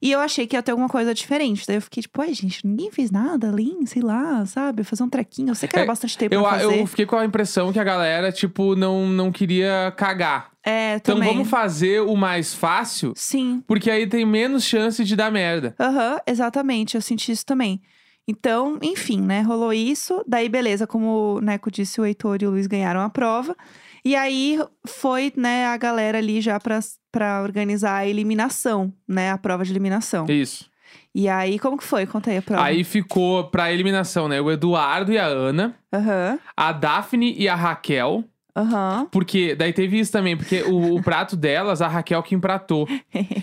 [0.02, 1.64] E eu achei que ia ter alguma coisa diferente.
[1.66, 4.82] Daí eu fiquei tipo, ai, gente, ninguém fez nada ali, sei lá, sabe?
[4.82, 5.50] Fazer um trequinho.
[5.50, 6.80] Eu sei que era É, bastante tempo Eu, pra fazer.
[6.80, 10.50] eu fiquei com a impressão que a galera, tipo, não, não queria cagar.
[10.64, 11.32] É, Então também.
[11.34, 13.62] vamos fazer o mais fácil, Sim.
[13.66, 15.74] porque aí tem menos chance de dar merda.
[15.78, 16.94] Aham, exatamente.
[16.94, 17.80] Eu senti isso também.
[18.28, 19.42] Então, enfim, né?
[19.42, 20.22] Rolou isso.
[20.26, 23.56] Daí, beleza, como o Neco disse, o Heitor e o Luiz ganharam a prova.
[24.04, 26.80] E aí foi, né, a galera ali já pra,
[27.12, 29.30] pra organizar a eliminação, né?
[29.30, 30.26] A prova de eliminação.
[30.28, 30.70] Isso.
[31.14, 32.06] E aí, como que foi?
[32.06, 32.64] Conta aí a prova.
[32.64, 34.40] Aí ficou pra eliminação, né?
[34.40, 38.24] O Eduardo e a Ana, Aham, a Daphne e a Raquel.
[38.54, 39.06] Aham.
[39.10, 42.88] Porque daí teve isso também, porque o, o prato delas, a Raquel que empratou.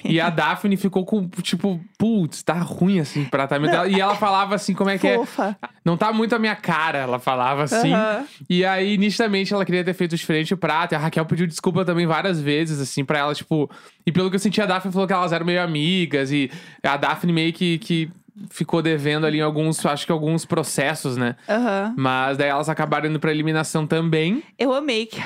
[0.04, 3.88] E a Daphne ficou com, tipo, putz, tá ruim assim o pratamento dela.
[3.88, 5.16] E ela falava assim, como é que é?
[5.16, 5.58] Fofa.
[5.84, 7.94] Não tá muito a minha cara, ela falava assim.
[7.94, 8.26] Aham.
[8.50, 10.94] E aí, nitidamente, ela queria ter feito diferente o prato.
[10.94, 13.70] E a Raquel pediu desculpa também várias vezes, assim, pra ela, tipo.
[14.06, 16.32] E pelo que eu senti, a Daphne falou que elas eram meio amigas.
[16.32, 16.50] E
[16.84, 18.10] a Daphne meio que, que
[18.50, 21.36] ficou devendo ali em alguns, acho que alguns processos, né?
[21.48, 21.94] Aham.
[21.98, 24.44] Mas daí elas acabaram indo pra eliminação também.
[24.58, 25.18] Eu amei que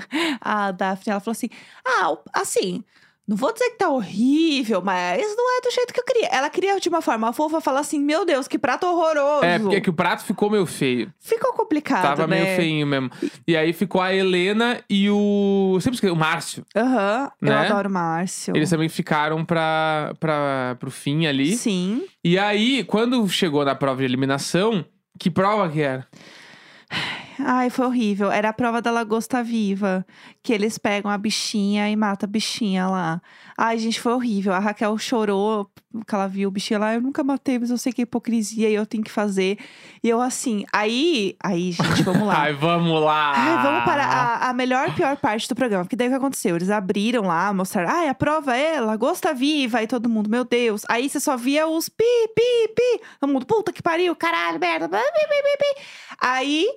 [0.40, 1.50] a Daphne, ela falou assim:
[1.84, 2.84] Ah, assim,
[3.30, 6.26] Não vou dizer que tá horrível, mas não é do jeito que eu queria.
[6.32, 9.44] Ela queria de uma forma fofa falar assim: Meu Deus, que prato horroroso.
[9.44, 11.14] É, porque é que o prato ficou meio feio.
[11.20, 12.02] Ficou complicado.
[12.02, 12.42] Tava né?
[12.42, 13.08] meio feinho mesmo.
[13.46, 15.78] E aí ficou a Helena e o.
[15.80, 16.66] Sempre esqueci, o Márcio.
[16.74, 17.68] Aham, eu Né?
[17.68, 18.56] adoro o Márcio.
[18.56, 21.52] Eles também ficaram pra, pra, pro fim ali.
[21.56, 22.02] Sim.
[22.24, 24.84] E aí, quando chegou na prova de eliminação,
[25.20, 26.04] que prova que era?
[27.44, 28.30] Ai, foi horrível.
[28.30, 30.06] Era a prova da lagosta viva.
[30.42, 33.20] Que eles pegam a bichinha e matam a bichinha lá.
[33.56, 34.52] Ai, gente, foi horrível.
[34.52, 36.94] A Raquel chorou porque ela viu o bichinho lá.
[36.94, 39.58] Eu nunca matei, mas eu sei que é hipocrisia e eu tenho que fazer.
[40.02, 40.64] E eu assim.
[40.72, 42.34] Aí, aí, gente, vamos lá.
[42.40, 43.32] Ai, vamos lá!
[43.34, 45.84] Ai, vamos para a, a melhor e pior parte do programa.
[45.84, 46.56] Porque daí o que aconteceu?
[46.56, 49.78] Eles abriram lá, mostraram, ai, a prova é lagosta viva.
[49.78, 50.82] Aí todo mundo, meu Deus.
[50.88, 53.02] Aí você só via os pi, pi, pi.
[53.20, 54.88] Todo mundo, puta que pariu, caralho, merda.
[54.88, 55.82] Pi, pi, pi, pi.
[56.20, 56.68] Aí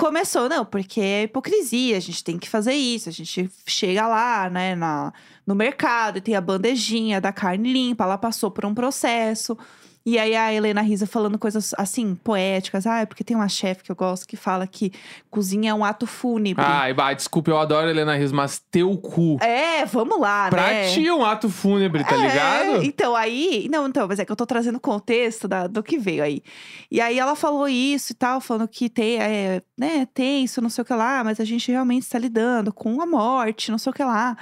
[0.00, 3.08] começou, não, porque é hipocrisia, a gente tem que fazer isso.
[3.08, 5.12] A gente chega lá, né, na,
[5.46, 8.04] no mercado e tem a bandejinha da carne limpa.
[8.04, 9.56] Ela passou por um processo.
[10.04, 12.86] E aí a Helena Risa falando coisas assim, poéticas.
[12.86, 14.90] Ah, é porque tem uma chefe que eu gosto que fala que
[15.30, 16.64] cozinha é um ato fúnebre.
[16.66, 19.36] Ai, bah, desculpa, eu adoro a Helena Rios, mas teu cu.
[19.42, 20.88] É, vamos lá, Pra né?
[20.94, 22.82] ti é um ato fúnebre, tá É, ligado?
[22.82, 23.68] Então, aí.
[23.70, 26.42] Não, então, mas é que eu tô trazendo o contexto da- do que veio aí.
[26.90, 30.80] E aí ela falou isso e tal, falando que tem, é, né, tenso, não sei
[30.80, 33.94] o que lá, mas a gente realmente está lidando com a morte, não sei o
[33.94, 34.34] que lá.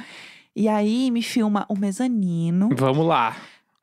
[0.54, 2.68] E aí me filma o mezanino.
[2.76, 3.36] Vamos lá.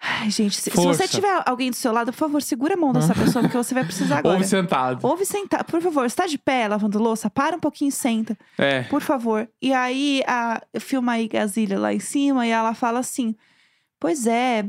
[0.08, 2.94] Ai, gente, se, se você tiver alguém do seu lado, por favor, segura a mão
[2.94, 4.36] dessa pessoa, porque você vai precisar agora.
[4.36, 5.00] Ouve sentado.
[5.06, 7.28] Ouve sentar, por favor, está de pé lavando louça?
[7.30, 8.38] Para um pouquinho e senta.
[8.58, 8.84] É.
[8.84, 9.48] Por favor.
[9.62, 13.36] E aí, a, filma aí Gazilha lá em cima e ela fala assim:
[14.00, 14.66] Pois é,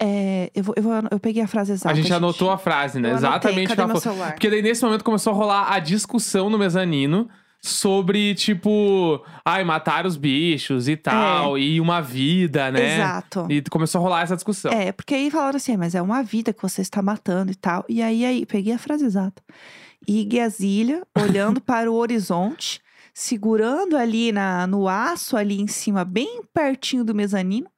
[0.00, 1.90] é, eu, vou, eu, vou- eu peguei a frase exata.
[1.92, 3.10] A gente anotou a frase, né?
[3.10, 4.32] Eu Exatamente cadê meu celular?
[4.32, 7.28] Porque daí nesse momento começou a rolar a discussão no mezanino
[7.64, 12.96] sobre, tipo, ai, matar os bichos e tal, e uma vida, né?
[12.96, 13.46] Exato.
[13.48, 14.72] E começou a rolar essa discussão.
[14.72, 17.84] É, porque aí falaram assim, mas é uma vida que você está matando e tal.
[17.88, 19.40] E aí, aí peguei a frase exata.
[20.08, 22.80] E Gazilha, olhando para o horizonte,
[23.14, 27.70] segurando ali na, no aço, ali em cima, bem pertinho do mezanino,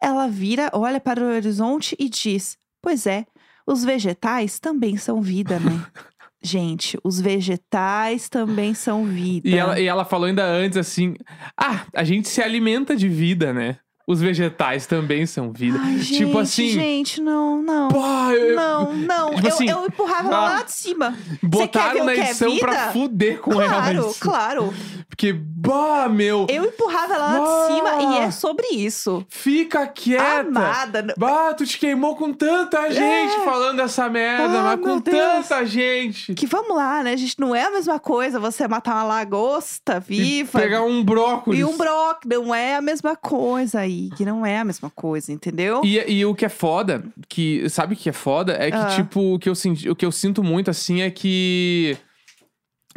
[0.00, 3.24] ela vira, olha para o horizonte e diz: Pois é,
[3.66, 5.86] os vegetais também são vida, né?
[6.42, 9.48] Gente, os vegetais também são vida.
[9.48, 11.14] E ela, e ela falou ainda antes assim:
[11.56, 13.76] ah, a gente se alimenta de vida, né?
[14.04, 15.78] Os vegetais também são vida.
[15.80, 16.70] Ai, gente, tipo assim.
[16.70, 17.88] Gente, não, não.
[17.88, 19.34] Pô, eu- Não, não.
[19.36, 21.16] Tipo eu, assim, eu empurrava ela ah, lá de cima.
[21.40, 22.92] botaram na é edição pra vida?
[22.92, 24.10] fuder com Claro, ela.
[24.10, 24.20] isso.
[24.20, 24.74] claro.
[25.12, 27.66] Porque, bah, meu, Eu empurrava ela lá de Ah.
[27.76, 29.24] cima e é sobre isso.
[29.28, 30.40] fica quieta.
[30.40, 31.14] Amada.
[31.18, 35.18] Bah, tu te queimou com tanta gente falando essa merda, Ah, mas com Deus.
[35.46, 36.32] tanta gente.
[36.34, 37.12] Que vamos lá, né?
[37.12, 40.58] A gente não é a mesma coisa você matar uma lagosta E viva.
[40.58, 41.60] pegar um brócolis.
[41.60, 45.30] E um broco, não é a mesma coisa aí, que não é a mesma coisa,
[45.30, 45.82] entendeu?
[45.84, 48.54] E, e o que é foda, que sabe o que é foda?
[48.58, 48.86] É que, Ah.
[48.86, 49.52] tipo, o que, eu
[49.90, 51.98] o que eu sinto muito, assim, é que.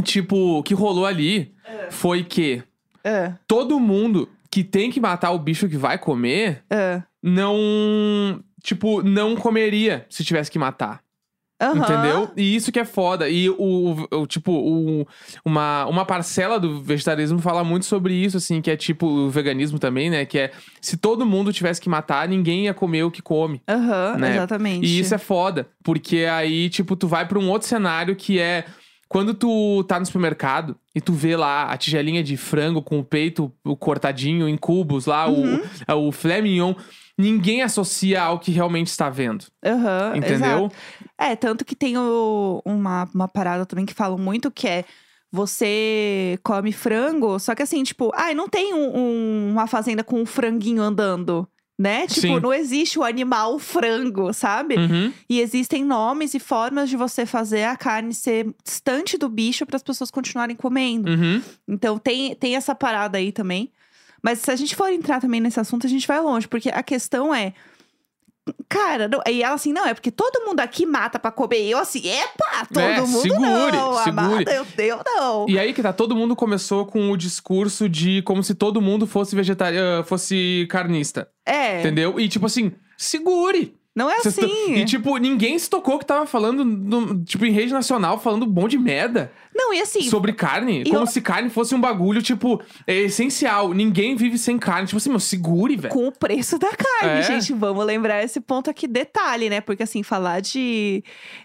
[0.03, 1.53] Tipo, o que rolou ali
[1.89, 2.61] foi que
[3.03, 7.01] É, todo mundo que tem que matar o bicho que vai comer é.
[7.23, 8.39] não.
[8.63, 11.01] Tipo, não comeria se tivesse que matar.
[11.61, 11.77] Aham.
[11.77, 12.31] Entendeu?
[12.35, 13.29] E isso que é foda.
[13.29, 15.07] E o, o- tipo, o-
[15.45, 19.79] uma, uma parcela do vegetarismo fala muito sobre isso, assim, que é tipo o veganismo
[19.79, 20.25] também, né?
[20.25, 23.61] Que é se todo mundo tivesse que matar, ninguém ia comer o que come.
[23.69, 24.31] Aham, né?
[24.33, 24.85] exatamente.
[24.85, 28.65] E isso é foda, porque aí, tipo, tu vai pra um outro cenário que é
[29.07, 33.03] quando tu tá no supermercado e tu vê lá a tigelinha de frango com o
[33.03, 35.59] peito cortadinho em cubos lá, Uhum.
[35.87, 36.73] o, o filé mignon,
[37.17, 40.65] ninguém associa ao que realmente está vendo, Aham, entendeu?
[40.65, 40.75] exato.
[41.17, 44.83] É, tanto que tem o- uma, uma parada também que falam muito que é
[45.49, 50.19] você come frango, só que assim, tipo, ai, não tem um- um- uma fazenda com
[50.21, 52.07] um franguinho andando, né?
[52.07, 52.39] Tipo, Sim.
[52.39, 54.75] não existe o animal frango, sabe?
[54.75, 55.11] Uhum.
[55.29, 59.75] E existem nomes e formas de você fazer a carne ser distante do bicho para
[59.75, 61.11] as pessoas continuarem comendo.
[61.11, 61.41] Uhum.
[61.67, 63.71] Então tem, tem essa parada aí também.
[64.23, 66.81] Mas se a gente for entrar também nesse assunto, a gente vai longe, porque a
[66.81, 67.53] questão é.
[68.69, 71.63] Cara, não, e ela assim, não, é porque todo mundo aqui mata pra comer.
[71.63, 74.09] E eu assim, epa, todo É, mundo segure, não, segure.
[74.09, 75.45] amada, eu, eu não.
[75.49, 79.07] E aí que tá, todo mundo começou com o discurso de como se todo mundo
[79.07, 82.19] fosse vegetariano, fosse carnista, É, entendeu?
[82.19, 83.75] E tipo assim, segure!
[83.95, 84.73] Não é tão- assim.
[84.75, 88.49] E tipo, ninguém se tocou que tava falando, no- tipo, em rede nacional, falando um
[88.49, 90.83] monte de merda não, e assim, sobre carne.
[90.83, 93.73] como eu- se carne fosse um bagulho, tipo, é essencial.
[93.73, 94.85] Ninguém vive sem carne.
[94.87, 95.93] Tipo assim, meu, segure, velho.
[95.93, 97.23] com o preço da carne, É.
[97.23, 97.53] gente.
[97.53, 99.61] Vamos lembrar esse ponto aqui, detalhe, né?
[99.61, 101.01] Porque assim, falar de,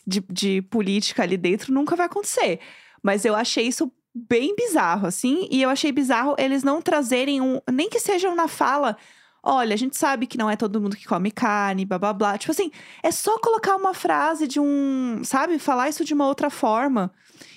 [0.07, 2.59] de, de política ali dentro nunca vai acontecer.
[3.01, 5.47] Mas eu achei isso bem bizarro, assim.
[5.53, 7.61] E eu achei bizarro eles não trazerem um.
[7.71, 8.97] Nem que sejam na fala.
[9.43, 12.37] Olha, a gente sabe que não é todo mundo que come carne, blá blá blá.
[12.39, 12.71] Tipo assim,
[13.03, 15.23] é só colocar uma frase de um.
[15.25, 15.59] Sabe?
[15.59, 17.11] Falar isso de uma outra forma.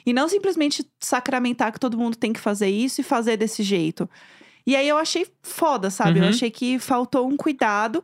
[0.06, 4.10] E não simplesmente sacramentar que todo mundo tem que fazer isso e fazer desse jeito.
[4.66, 6.20] E aí eu achei foda, sabe?
[6.20, 6.30] Eu Uhum.
[6.30, 8.04] achei que faltou um cuidado.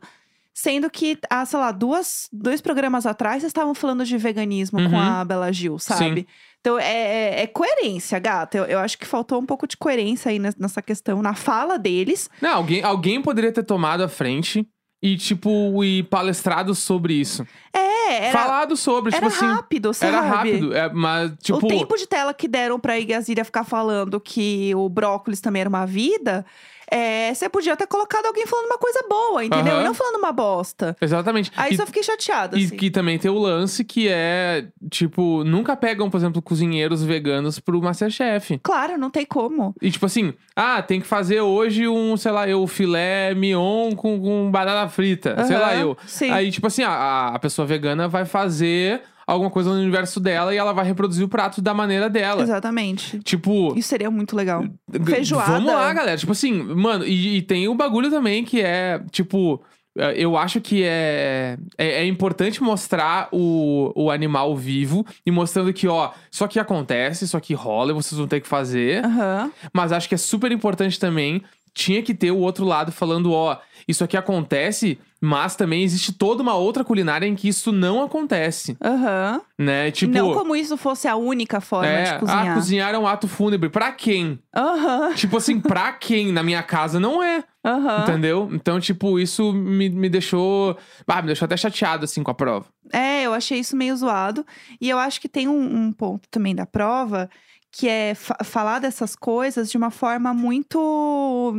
[0.52, 4.96] Sendo que, há, sei lá, duas, dois programas atrás, vocês estavam falando de veganismo com
[4.96, 5.00] Uhum.
[5.00, 6.26] a Bela Gil, sabe?
[6.60, 8.58] Então, é, é- é coerência, gata.
[8.58, 11.78] Eu, eu acho que faltou um pouco de coerência aí nes- nessa questão, na fala
[11.78, 12.28] deles.
[12.40, 14.66] Não, alguém, alguém poderia ter tomado a frente
[15.02, 17.46] e, tipo, e palestrado sobre isso.
[17.74, 19.46] É, era, Falado sobre, era tipo assim.
[19.54, 20.12] rápido, sabe?
[20.14, 21.64] Era rápido, é, mas, tipo.
[21.64, 25.68] O tempo de tela que deram pra Igazília ficar falando que o brócolis também era
[25.68, 26.44] uma vida,
[26.90, 29.74] é, você podia ter colocado alguém falando uma coisa boa, entendeu?
[29.74, 29.82] Aham.
[29.82, 30.96] E não falando uma bosta.
[31.00, 31.52] Exatamente.
[31.56, 32.76] Aí e, só fiquei chateada, e assim.
[32.76, 37.80] que também tem o lance que é, tipo, nunca pegam, por exemplo, cozinheiros veganos pro
[37.80, 38.58] Masterchef.
[38.62, 39.74] Claro, não tem como.
[39.80, 44.20] E tipo assim, ah, tem que fazer hoje um, sei lá, eu, filé mignon com,
[44.20, 45.44] com batata frita.
[45.44, 45.96] Sei lá, eu.
[46.06, 46.30] Sim.
[46.30, 50.58] Aí, tipo assim, a, a pessoa vegana vai fazer alguma coisa no universo dela e
[50.58, 52.42] ela vai reproduzir o prato da maneira dela.
[52.42, 53.18] Exatamente.
[53.20, 53.72] Tipo.
[53.76, 54.64] Isso seria muito legal.
[55.04, 55.52] Feijoada.
[55.52, 56.16] Vamos lá, galera.
[56.16, 59.62] Tipo assim, mano, e, e tem o bagulho também que é, tipo.
[59.96, 65.72] eh, Eu acho que é, é, é importante mostrar o, o animal vivo e mostrando
[65.72, 69.04] que, ó, isso aqui acontece, isso aqui rola e vocês vão ter que fazer.
[69.04, 69.50] Aham.
[69.72, 71.42] Mas acho que é super importante também.
[71.72, 73.56] Tinha que ter o outro lado falando, ó,
[73.86, 78.76] isso aqui acontece, mas também existe toda uma outra culinária em que isso não acontece,
[78.82, 79.40] Aham.
[79.58, 79.90] né?
[79.90, 82.50] Tipo, não como isso fosse a única forma é, de cozinhar.
[82.50, 83.68] ah, cozinhar é um ato fúnebre.
[83.68, 84.38] Pra quem?
[84.54, 85.14] Aham.
[85.14, 86.32] tipo assim, pra quem?
[86.32, 88.02] Na minha casa não é, Aham.
[88.02, 88.48] entendeu?
[88.52, 90.76] Então, tipo, isso me, me deixou.
[91.06, 92.66] Ah, me deixou até chateado, assim, com a prova.
[92.92, 94.44] É, eu achei isso meio zoado.
[94.80, 97.28] E eu acho que tem um, um ponto também da prova
[97.72, 101.54] que é fa- falar dessas coisas de uma forma muito.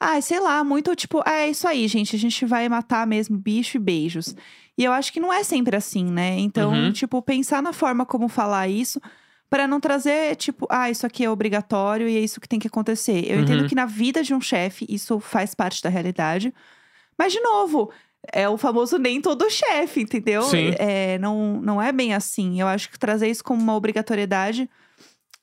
[0.00, 3.38] Ah, sei lá, muito tipo, ah, é isso aí, gente, a gente vai matar mesmo
[3.38, 4.34] bicho e beijos.
[4.76, 6.36] E eu acho que não é sempre assim, né?
[6.38, 6.92] Então, Uhum.
[6.92, 9.00] tipo, pensar na forma como falar isso
[9.48, 12.66] para não trazer, tipo, ah, isso aqui é obrigatório e é isso que tem que
[12.66, 13.24] acontecer.
[13.30, 13.42] Eu Uhum.
[13.42, 16.52] entendo que na vida de um chefe isso faz parte da realidade.
[17.16, 17.90] Mas, de novo,
[18.32, 20.42] é o famoso nem todo chefe, entendeu?
[20.42, 20.72] Sim.
[20.76, 22.60] É, não, não é bem assim.
[22.60, 24.68] Eu acho que trazer isso como uma obrigatoriedade,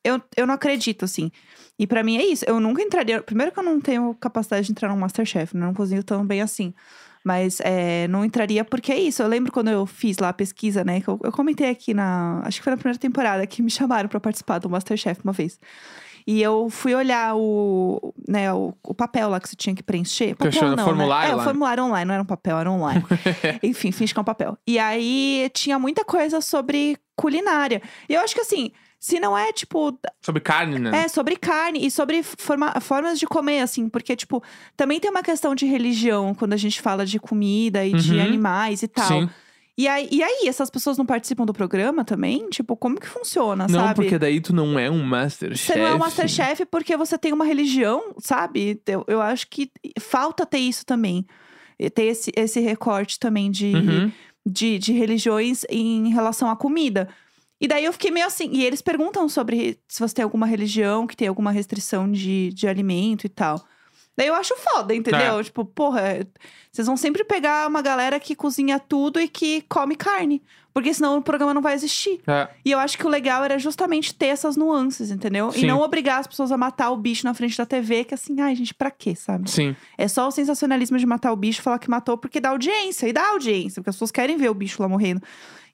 [0.03, 1.31] eu, eu não acredito, assim.
[1.77, 2.45] E pra mim é isso.
[2.47, 3.21] Eu nunca entraria.
[3.21, 5.65] Primeiro que eu não tenho capacidade de entrar num Masterchef, né?
[5.65, 6.73] Não cozinho tão bem assim.
[7.23, 9.21] Mas é, não entraria porque é isso.
[9.21, 11.01] Eu lembro quando eu fiz lá a pesquisa, né?
[11.01, 12.41] Que eu, eu comentei aqui na.
[12.45, 15.59] Acho que foi na primeira temporada que me chamaram pra participar do Masterchef uma vez.
[16.25, 20.35] E eu fui olhar o, né, o, o papel lá que você tinha que preencher.
[20.35, 21.31] Papel Questiono- não, formulário né?
[21.31, 21.43] É, o né?
[21.43, 23.03] formulário online, não era um papel, era online.
[23.63, 24.57] Enfim, finge que é um papel.
[24.67, 27.81] E aí tinha muita coisa sobre culinária.
[28.07, 28.71] E eu acho que assim,
[29.03, 31.05] se não é tipo Sobre carne, né?
[31.05, 34.43] é, sobre carne e sobre forma- formas de comer, assim, porque, tipo,
[34.77, 38.21] também tem uma questão de religião quando a gente fala de comida e de Uhum.
[38.21, 39.07] animais e tal.
[39.07, 39.29] Sim.
[39.75, 42.47] E aí, e aí, essas pessoas não participam do programa também?
[42.51, 43.95] Tipo, como que funciona, Não, sabe?
[43.95, 45.65] porque daí tu não é um Masterchef.
[45.73, 48.79] Você não é um Masterchef porque você tem uma religião, sabe?
[48.85, 51.25] Eu, eu acho que falta ter isso também.
[51.95, 54.11] Ter esse, esse recorte também de, Uhum.
[54.45, 57.09] de, de religiões em relação à comida.
[57.61, 58.49] E daí eu fiquei meio assim.
[58.51, 62.67] E eles perguntam sobre se você tem alguma religião que tem alguma restrição de, de
[62.67, 63.63] alimento e tal.
[64.17, 65.39] Daí eu acho foda, entendeu?
[65.39, 65.43] É.
[65.43, 66.27] Tipo, porra,
[66.71, 70.41] vocês vão sempre pegar uma galera que cozinha tudo e que come carne.
[70.73, 72.21] Porque senão o programa não vai existir.
[72.25, 72.47] É.
[72.63, 75.51] E eu acho que o legal era justamente ter essas nuances, entendeu?
[75.51, 75.61] Sim.
[75.63, 78.39] E não obrigar as pessoas a matar o bicho na frente da TV, que assim,
[78.39, 79.49] ai, gente, pra quê, sabe?
[79.51, 79.75] Sim.
[79.97, 83.05] É só o sensacionalismo de matar o bicho, falar que matou porque dá audiência.
[83.07, 85.21] E dá audiência, porque as pessoas querem ver o bicho lá morrendo.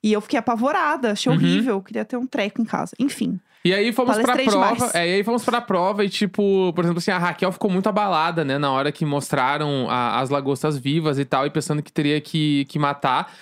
[0.02, 1.38] E eu fiquei apavorada, achei Uhum.
[1.38, 2.92] horrível, queria ter um treco em casa.
[2.98, 3.38] Enfim.
[3.64, 4.74] E aí fomos pra prova.
[4.76, 4.94] demais.
[4.94, 7.88] É, e aí fomos pra prova e, tipo, por exemplo, assim, a Raquel ficou muito
[7.88, 8.56] abalada, né?
[8.56, 12.64] Na hora que mostraram a- as lagostas vivas e tal, e pensando que teria que,
[12.66, 13.32] que matar.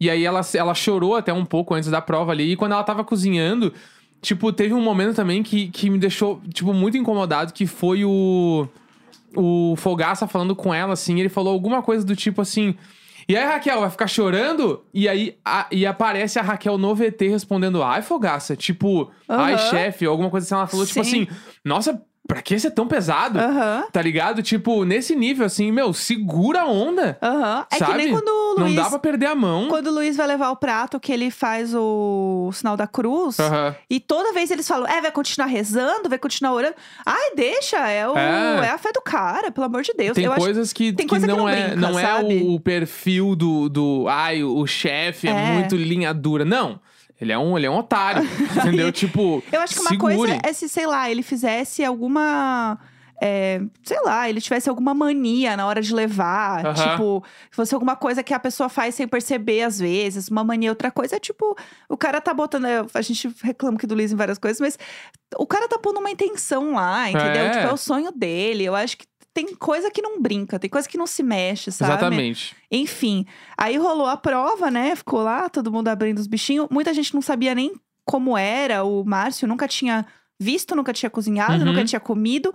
[0.00, 2.52] E aí ela, ela chorou até um pouco antes da prova ali.
[2.52, 3.72] E quando ela tava cozinhando,
[4.20, 8.68] tipo, teve um momento também que, que me deixou, tipo, muito incomodado, que foi o.
[9.34, 12.74] O Fogaça falando com ela, assim, ele falou alguma coisa do tipo assim.
[13.28, 14.84] E aí, Raquel, vai ficar chorando?
[14.92, 20.06] E aí a- e aparece a Raquel no VT respondendo, ai, Fogaça, tipo, ai, chefe,
[20.06, 20.54] ou alguma coisa assim.
[20.54, 21.22] Ela falou, tipo Sim.
[21.24, 21.28] assim,
[21.64, 23.38] nossa, pra que ser tão pesado?
[23.38, 23.84] Aham.
[23.92, 24.42] Tá ligado?
[24.42, 27.18] Tipo, nesse nível, assim, meu, segura a onda.
[27.22, 27.66] Aham.
[27.70, 27.90] É sabe?
[27.92, 28.76] que nem quando o Não Luiz.
[28.76, 29.68] dá pra perder a mão.
[29.68, 33.38] Quando o Luiz vai levar o prato, que ele faz o sinal da cruz.
[33.38, 33.74] Aham.
[33.90, 36.74] E toda vez eles falam, é, vai continuar rezando, vai continuar orando.
[37.04, 38.66] Ai, deixa, é, o, É.
[38.66, 38.70] é.
[38.70, 40.14] a fé do cara, pelo amor de Deus.
[40.14, 42.02] Tem Eu acho coisas que, tem que coisa que não, não é, brinca, não é
[42.02, 42.42] sabe?
[42.46, 44.06] o, perfil do, do.
[44.08, 45.52] Ai, o, o chefe é, É.
[45.52, 46.44] muito linha dura.
[46.44, 46.80] Não.
[47.22, 48.24] Ele é um, ele é um otário.
[48.58, 48.90] entendeu?
[48.90, 49.42] Tipo.
[49.52, 50.16] Eu acho que uma segure.
[50.16, 52.76] coisa é se, sei lá, ele fizesse alguma.
[53.22, 56.66] é, sei lá, ele tivesse alguma mania na hora de levar.
[56.66, 56.74] Aham.
[56.74, 60.26] Tipo, fosse alguma coisa que a pessoa faz sem perceber às vezes.
[60.26, 61.56] Uma mania, outra coisa é tipo,
[61.88, 62.64] o cara tá botando.
[62.66, 64.76] é, A gente reclama aqui do Luiz em várias coisas, mas
[65.36, 67.44] o cara tá pondo uma intenção lá, entendeu?
[67.44, 67.50] É.
[67.50, 68.64] Tipo, é o sonho dele.
[68.64, 71.92] Eu acho que tem coisa que não brinca, tem coisa que não se mexe, sabe?
[71.92, 72.54] Exatamente.
[72.70, 74.94] Enfim, aí rolou a prova, né?
[74.94, 76.66] Ficou lá, todo mundo abrindo os bichinhos.
[76.70, 77.72] Muita gente não sabia nem
[78.04, 78.84] como era.
[78.84, 80.04] O Márcio nunca tinha
[80.38, 81.64] visto, nunca tinha cozinhado, Uhum.
[81.72, 82.52] nunca tinha comido.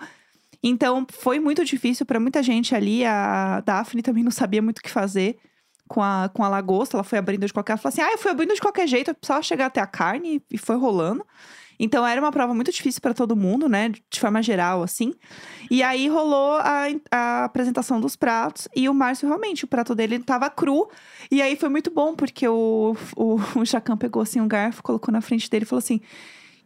[0.63, 3.05] Então foi muito difícil pra muita gente ali.
[3.05, 5.37] A Daphne também não sabia muito o que fazer
[5.87, 6.97] com a, com a lagosta.
[6.97, 7.73] Ela foi abrindo de qualquer.
[7.73, 9.87] Ela falou assim: ah, eu fui abrindo de qualquer jeito, eu precisava chegar até a
[9.87, 11.25] carne e foi rolando.
[11.79, 13.89] Então era uma prova muito difícil pra todo mundo, né?
[13.89, 15.13] De forma geral, assim.
[15.69, 18.67] E aí rolou a, a apresentação dos pratos.
[18.75, 20.89] E o Márcio, realmente, o prato dele tava cru.
[21.29, 25.11] E aí foi muito bom, porque o, o, o Jacan pegou assim um garfo, colocou
[25.11, 26.01] na frente dele e falou assim.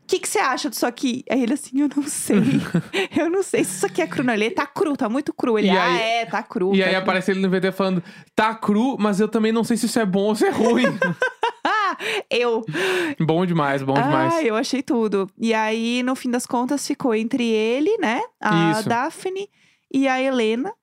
[0.04, 1.24] O que você acha disso aqui?
[1.30, 2.42] Aí ele assim, eu não sei.
[3.18, 4.24] eu não sei se isso aqui é cru.
[4.26, 5.58] Não, ele tá cru, tá muito cru.
[5.58, 6.76] Ele, ah, aí- é, tá cru.
[6.76, 8.04] E tá aí cru." aparece ele no VT falando:
[8.36, 10.84] tá cru, mas eu também não sei se isso é bom ou se é ruim.
[11.92, 11.98] Ah,
[12.30, 12.66] eu.
[13.20, 14.34] bom demais, bom demais.
[14.34, 15.30] Ah, eu achei tudo.
[15.38, 18.22] E aí, no fim das contas, ficou entre ele, né?
[18.40, 18.90] A Isso.
[18.90, 19.50] Daphne
[19.94, 20.74] e a Helena.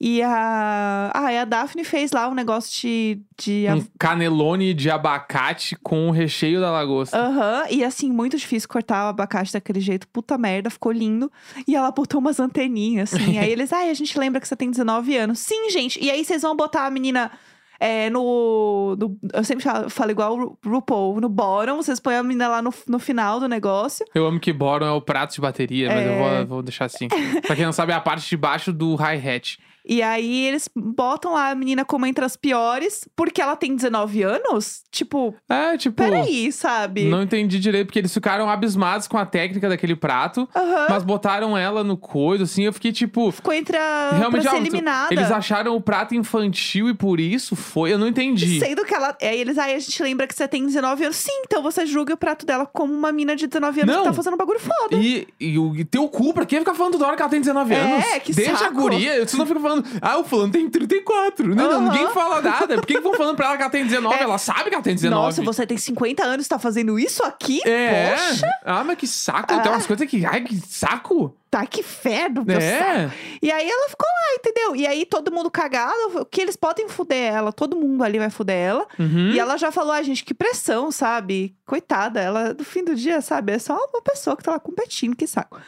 [0.00, 1.10] E a.
[1.12, 3.20] Ah, e a Daphne fez lá um negócio de.
[3.36, 3.66] de...
[3.68, 7.18] Um canelone de abacate com o recheio da lagosta.
[7.18, 10.06] Aham, e assim, muito difícil cortar o abacate daquele jeito.
[10.06, 11.30] Puta merda, ficou lindo.
[11.66, 13.38] E ela botou umas anteninhas, assim.
[13.40, 15.40] aí eles, ai, a gente lembra que você tem 19 anos.
[15.40, 15.98] Sim, gente.
[16.00, 17.32] E aí vocês vão botar a menina
[17.80, 21.76] é, no, no- Eu sempre falo, igual o Ru- RuPaul, no bottom.
[21.76, 24.04] Vocês põem a menina lá no, no final do negócio.
[24.14, 26.38] Eu amo que bottom é o prato de bateria, mas eu É.
[26.38, 27.08] vou, vou deixar assim.
[27.46, 29.58] pra quem não sabe, é a parte de baixo do hi-hat.
[29.88, 34.22] E aí eles botam lá a menina como entre as piores, porque ela tem 19
[34.22, 34.82] anos?
[34.90, 35.96] Tipo, É, tipo.
[35.96, 37.04] peraí, sabe?
[37.04, 40.86] Não entendi direito, porque eles ficaram abismados com a técnica daquele prato, Aham.
[40.90, 42.64] mas botaram ela no coisa, assim.
[42.64, 43.30] Eu fiquei tipo.
[43.32, 44.10] Ficou entre a.
[44.18, 45.14] Realmente, pra ser ah, eliminada.
[45.14, 47.92] eles acharam o prato infantil e por isso foi.
[47.92, 48.58] Eu não entendi.
[48.60, 49.16] Sendo que ela.
[49.22, 51.16] Aí eles, aí a gente lembra que você tem 19 anos.
[51.16, 54.02] Sim, então você julga o prato dela como uma mina de 19 anos Não.
[54.02, 54.96] que tá fazendo um bagulho foda.
[54.96, 57.74] E, e, e teu cu, pra quem ficar falando toda hora que ela tem 19
[57.74, 58.04] É, anos?
[58.22, 58.74] que Deixa a saco.
[58.74, 59.26] guria.
[59.26, 61.46] Você não fica falando, ah, o fulano tem 34.
[61.48, 61.80] Não, não, Aham.
[61.92, 62.76] ninguém fala nada.
[62.76, 64.16] Por que que vão falando pra ela que ela tem 19?
[64.16, 64.22] É.
[64.22, 65.24] Ela sabe que ela tem 19.
[65.24, 67.60] Nossa, você tem 50 anos e tá fazendo isso aqui?
[67.68, 68.10] É.
[68.16, 69.46] Poxa, Ah, mas que saco.
[69.48, 69.70] Tem Ah.
[69.70, 70.24] umas coisas que.
[70.26, 71.34] Ai, que saco.
[71.50, 72.62] tá que ferro, meu saco.
[72.84, 73.10] É.
[73.42, 74.76] E aí ela ficou lá, entendeu?
[74.76, 78.56] E aí todo mundo cagado, que eles podem fuder ela, todo mundo ali vai fuder
[78.56, 78.86] ela.
[78.98, 79.30] Uhum.
[79.30, 81.56] E ela já falou, ah, gente, que pressão, sabe?
[81.64, 83.52] Coitada, ela, no fim do dia, sabe?
[83.52, 85.58] É só uma pessoa que tá lá competindo, que saco.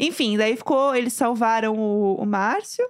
[0.00, 2.84] Enfim, daí ficou, eles salvaram o, o Márcio.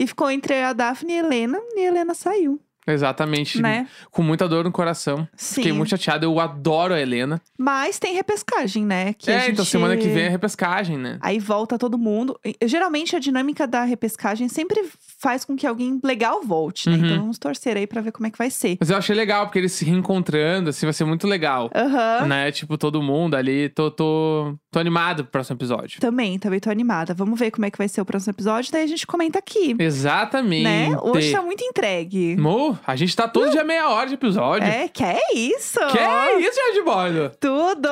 [0.00, 1.60] E ficou entre a Daphne e a Helena.
[1.76, 2.58] E a Helena saiu,
[2.92, 3.60] Exatamente.
[3.60, 3.86] né?
[4.10, 5.26] Com muita dor no coração.
[5.36, 5.56] Sim.
[5.56, 6.24] Fiquei muito chateado.
[6.26, 7.40] Eu adoro a Helena.
[7.58, 9.12] Mas tem repescagem, né?
[9.14, 11.18] Que a é, então gente- semana que vem é repescagem, né?
[11.20, 12.38] Aí volta todo mundo.
[12.64, 16.96] Geralmente a dinâmica da repescagem sempre faz com que alguém legal volte, né?
[16.96, 17.04] Uhum.
[17.04, 18.76] Então vamos torcer aí pra ver como é que vai ser.
[18.80, 21.70] Mas eu achei legal, porque eles se reencontrando, assim, vai ser muito legal.
[21.74, 22.26] Aham.
[22.26, 22.50] Né?
[22.52, 23.68] Tipo, todo mundo ali.
[23.68, 26.00] Tô, tô, tô animado pro próximo episódio.
[26.00, 27.14] Também, também tô animada.
[27.14, 29.74] Vamos ver como é que vai ser o próximo episódio, daí a gente comenta aqui.
[29.78, 30.64] Exatamente.
[30.64, 30.96] Né?
[31.02, 32.36] Hoje tá muito entregue.
[32.36, 34.66] Mo, a gente tá todo dia meia hora de episódio.
[34.66, 35.78] É, que é isso?
[35.92, 37.32] Que é isso, Jardim Bordo?
[37.38, 37.88] Tudo!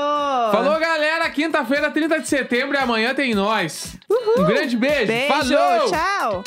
[0.52, 1.28] Falou, galera.
[1.30, 3.96] Quinta-feira, 30 de setembro e amanhã tem nós.
[4.36, 5.06] Um grande beijo.
[5.06, 5.90] Beijo, Falou!
[5.90, 6.44] tchau!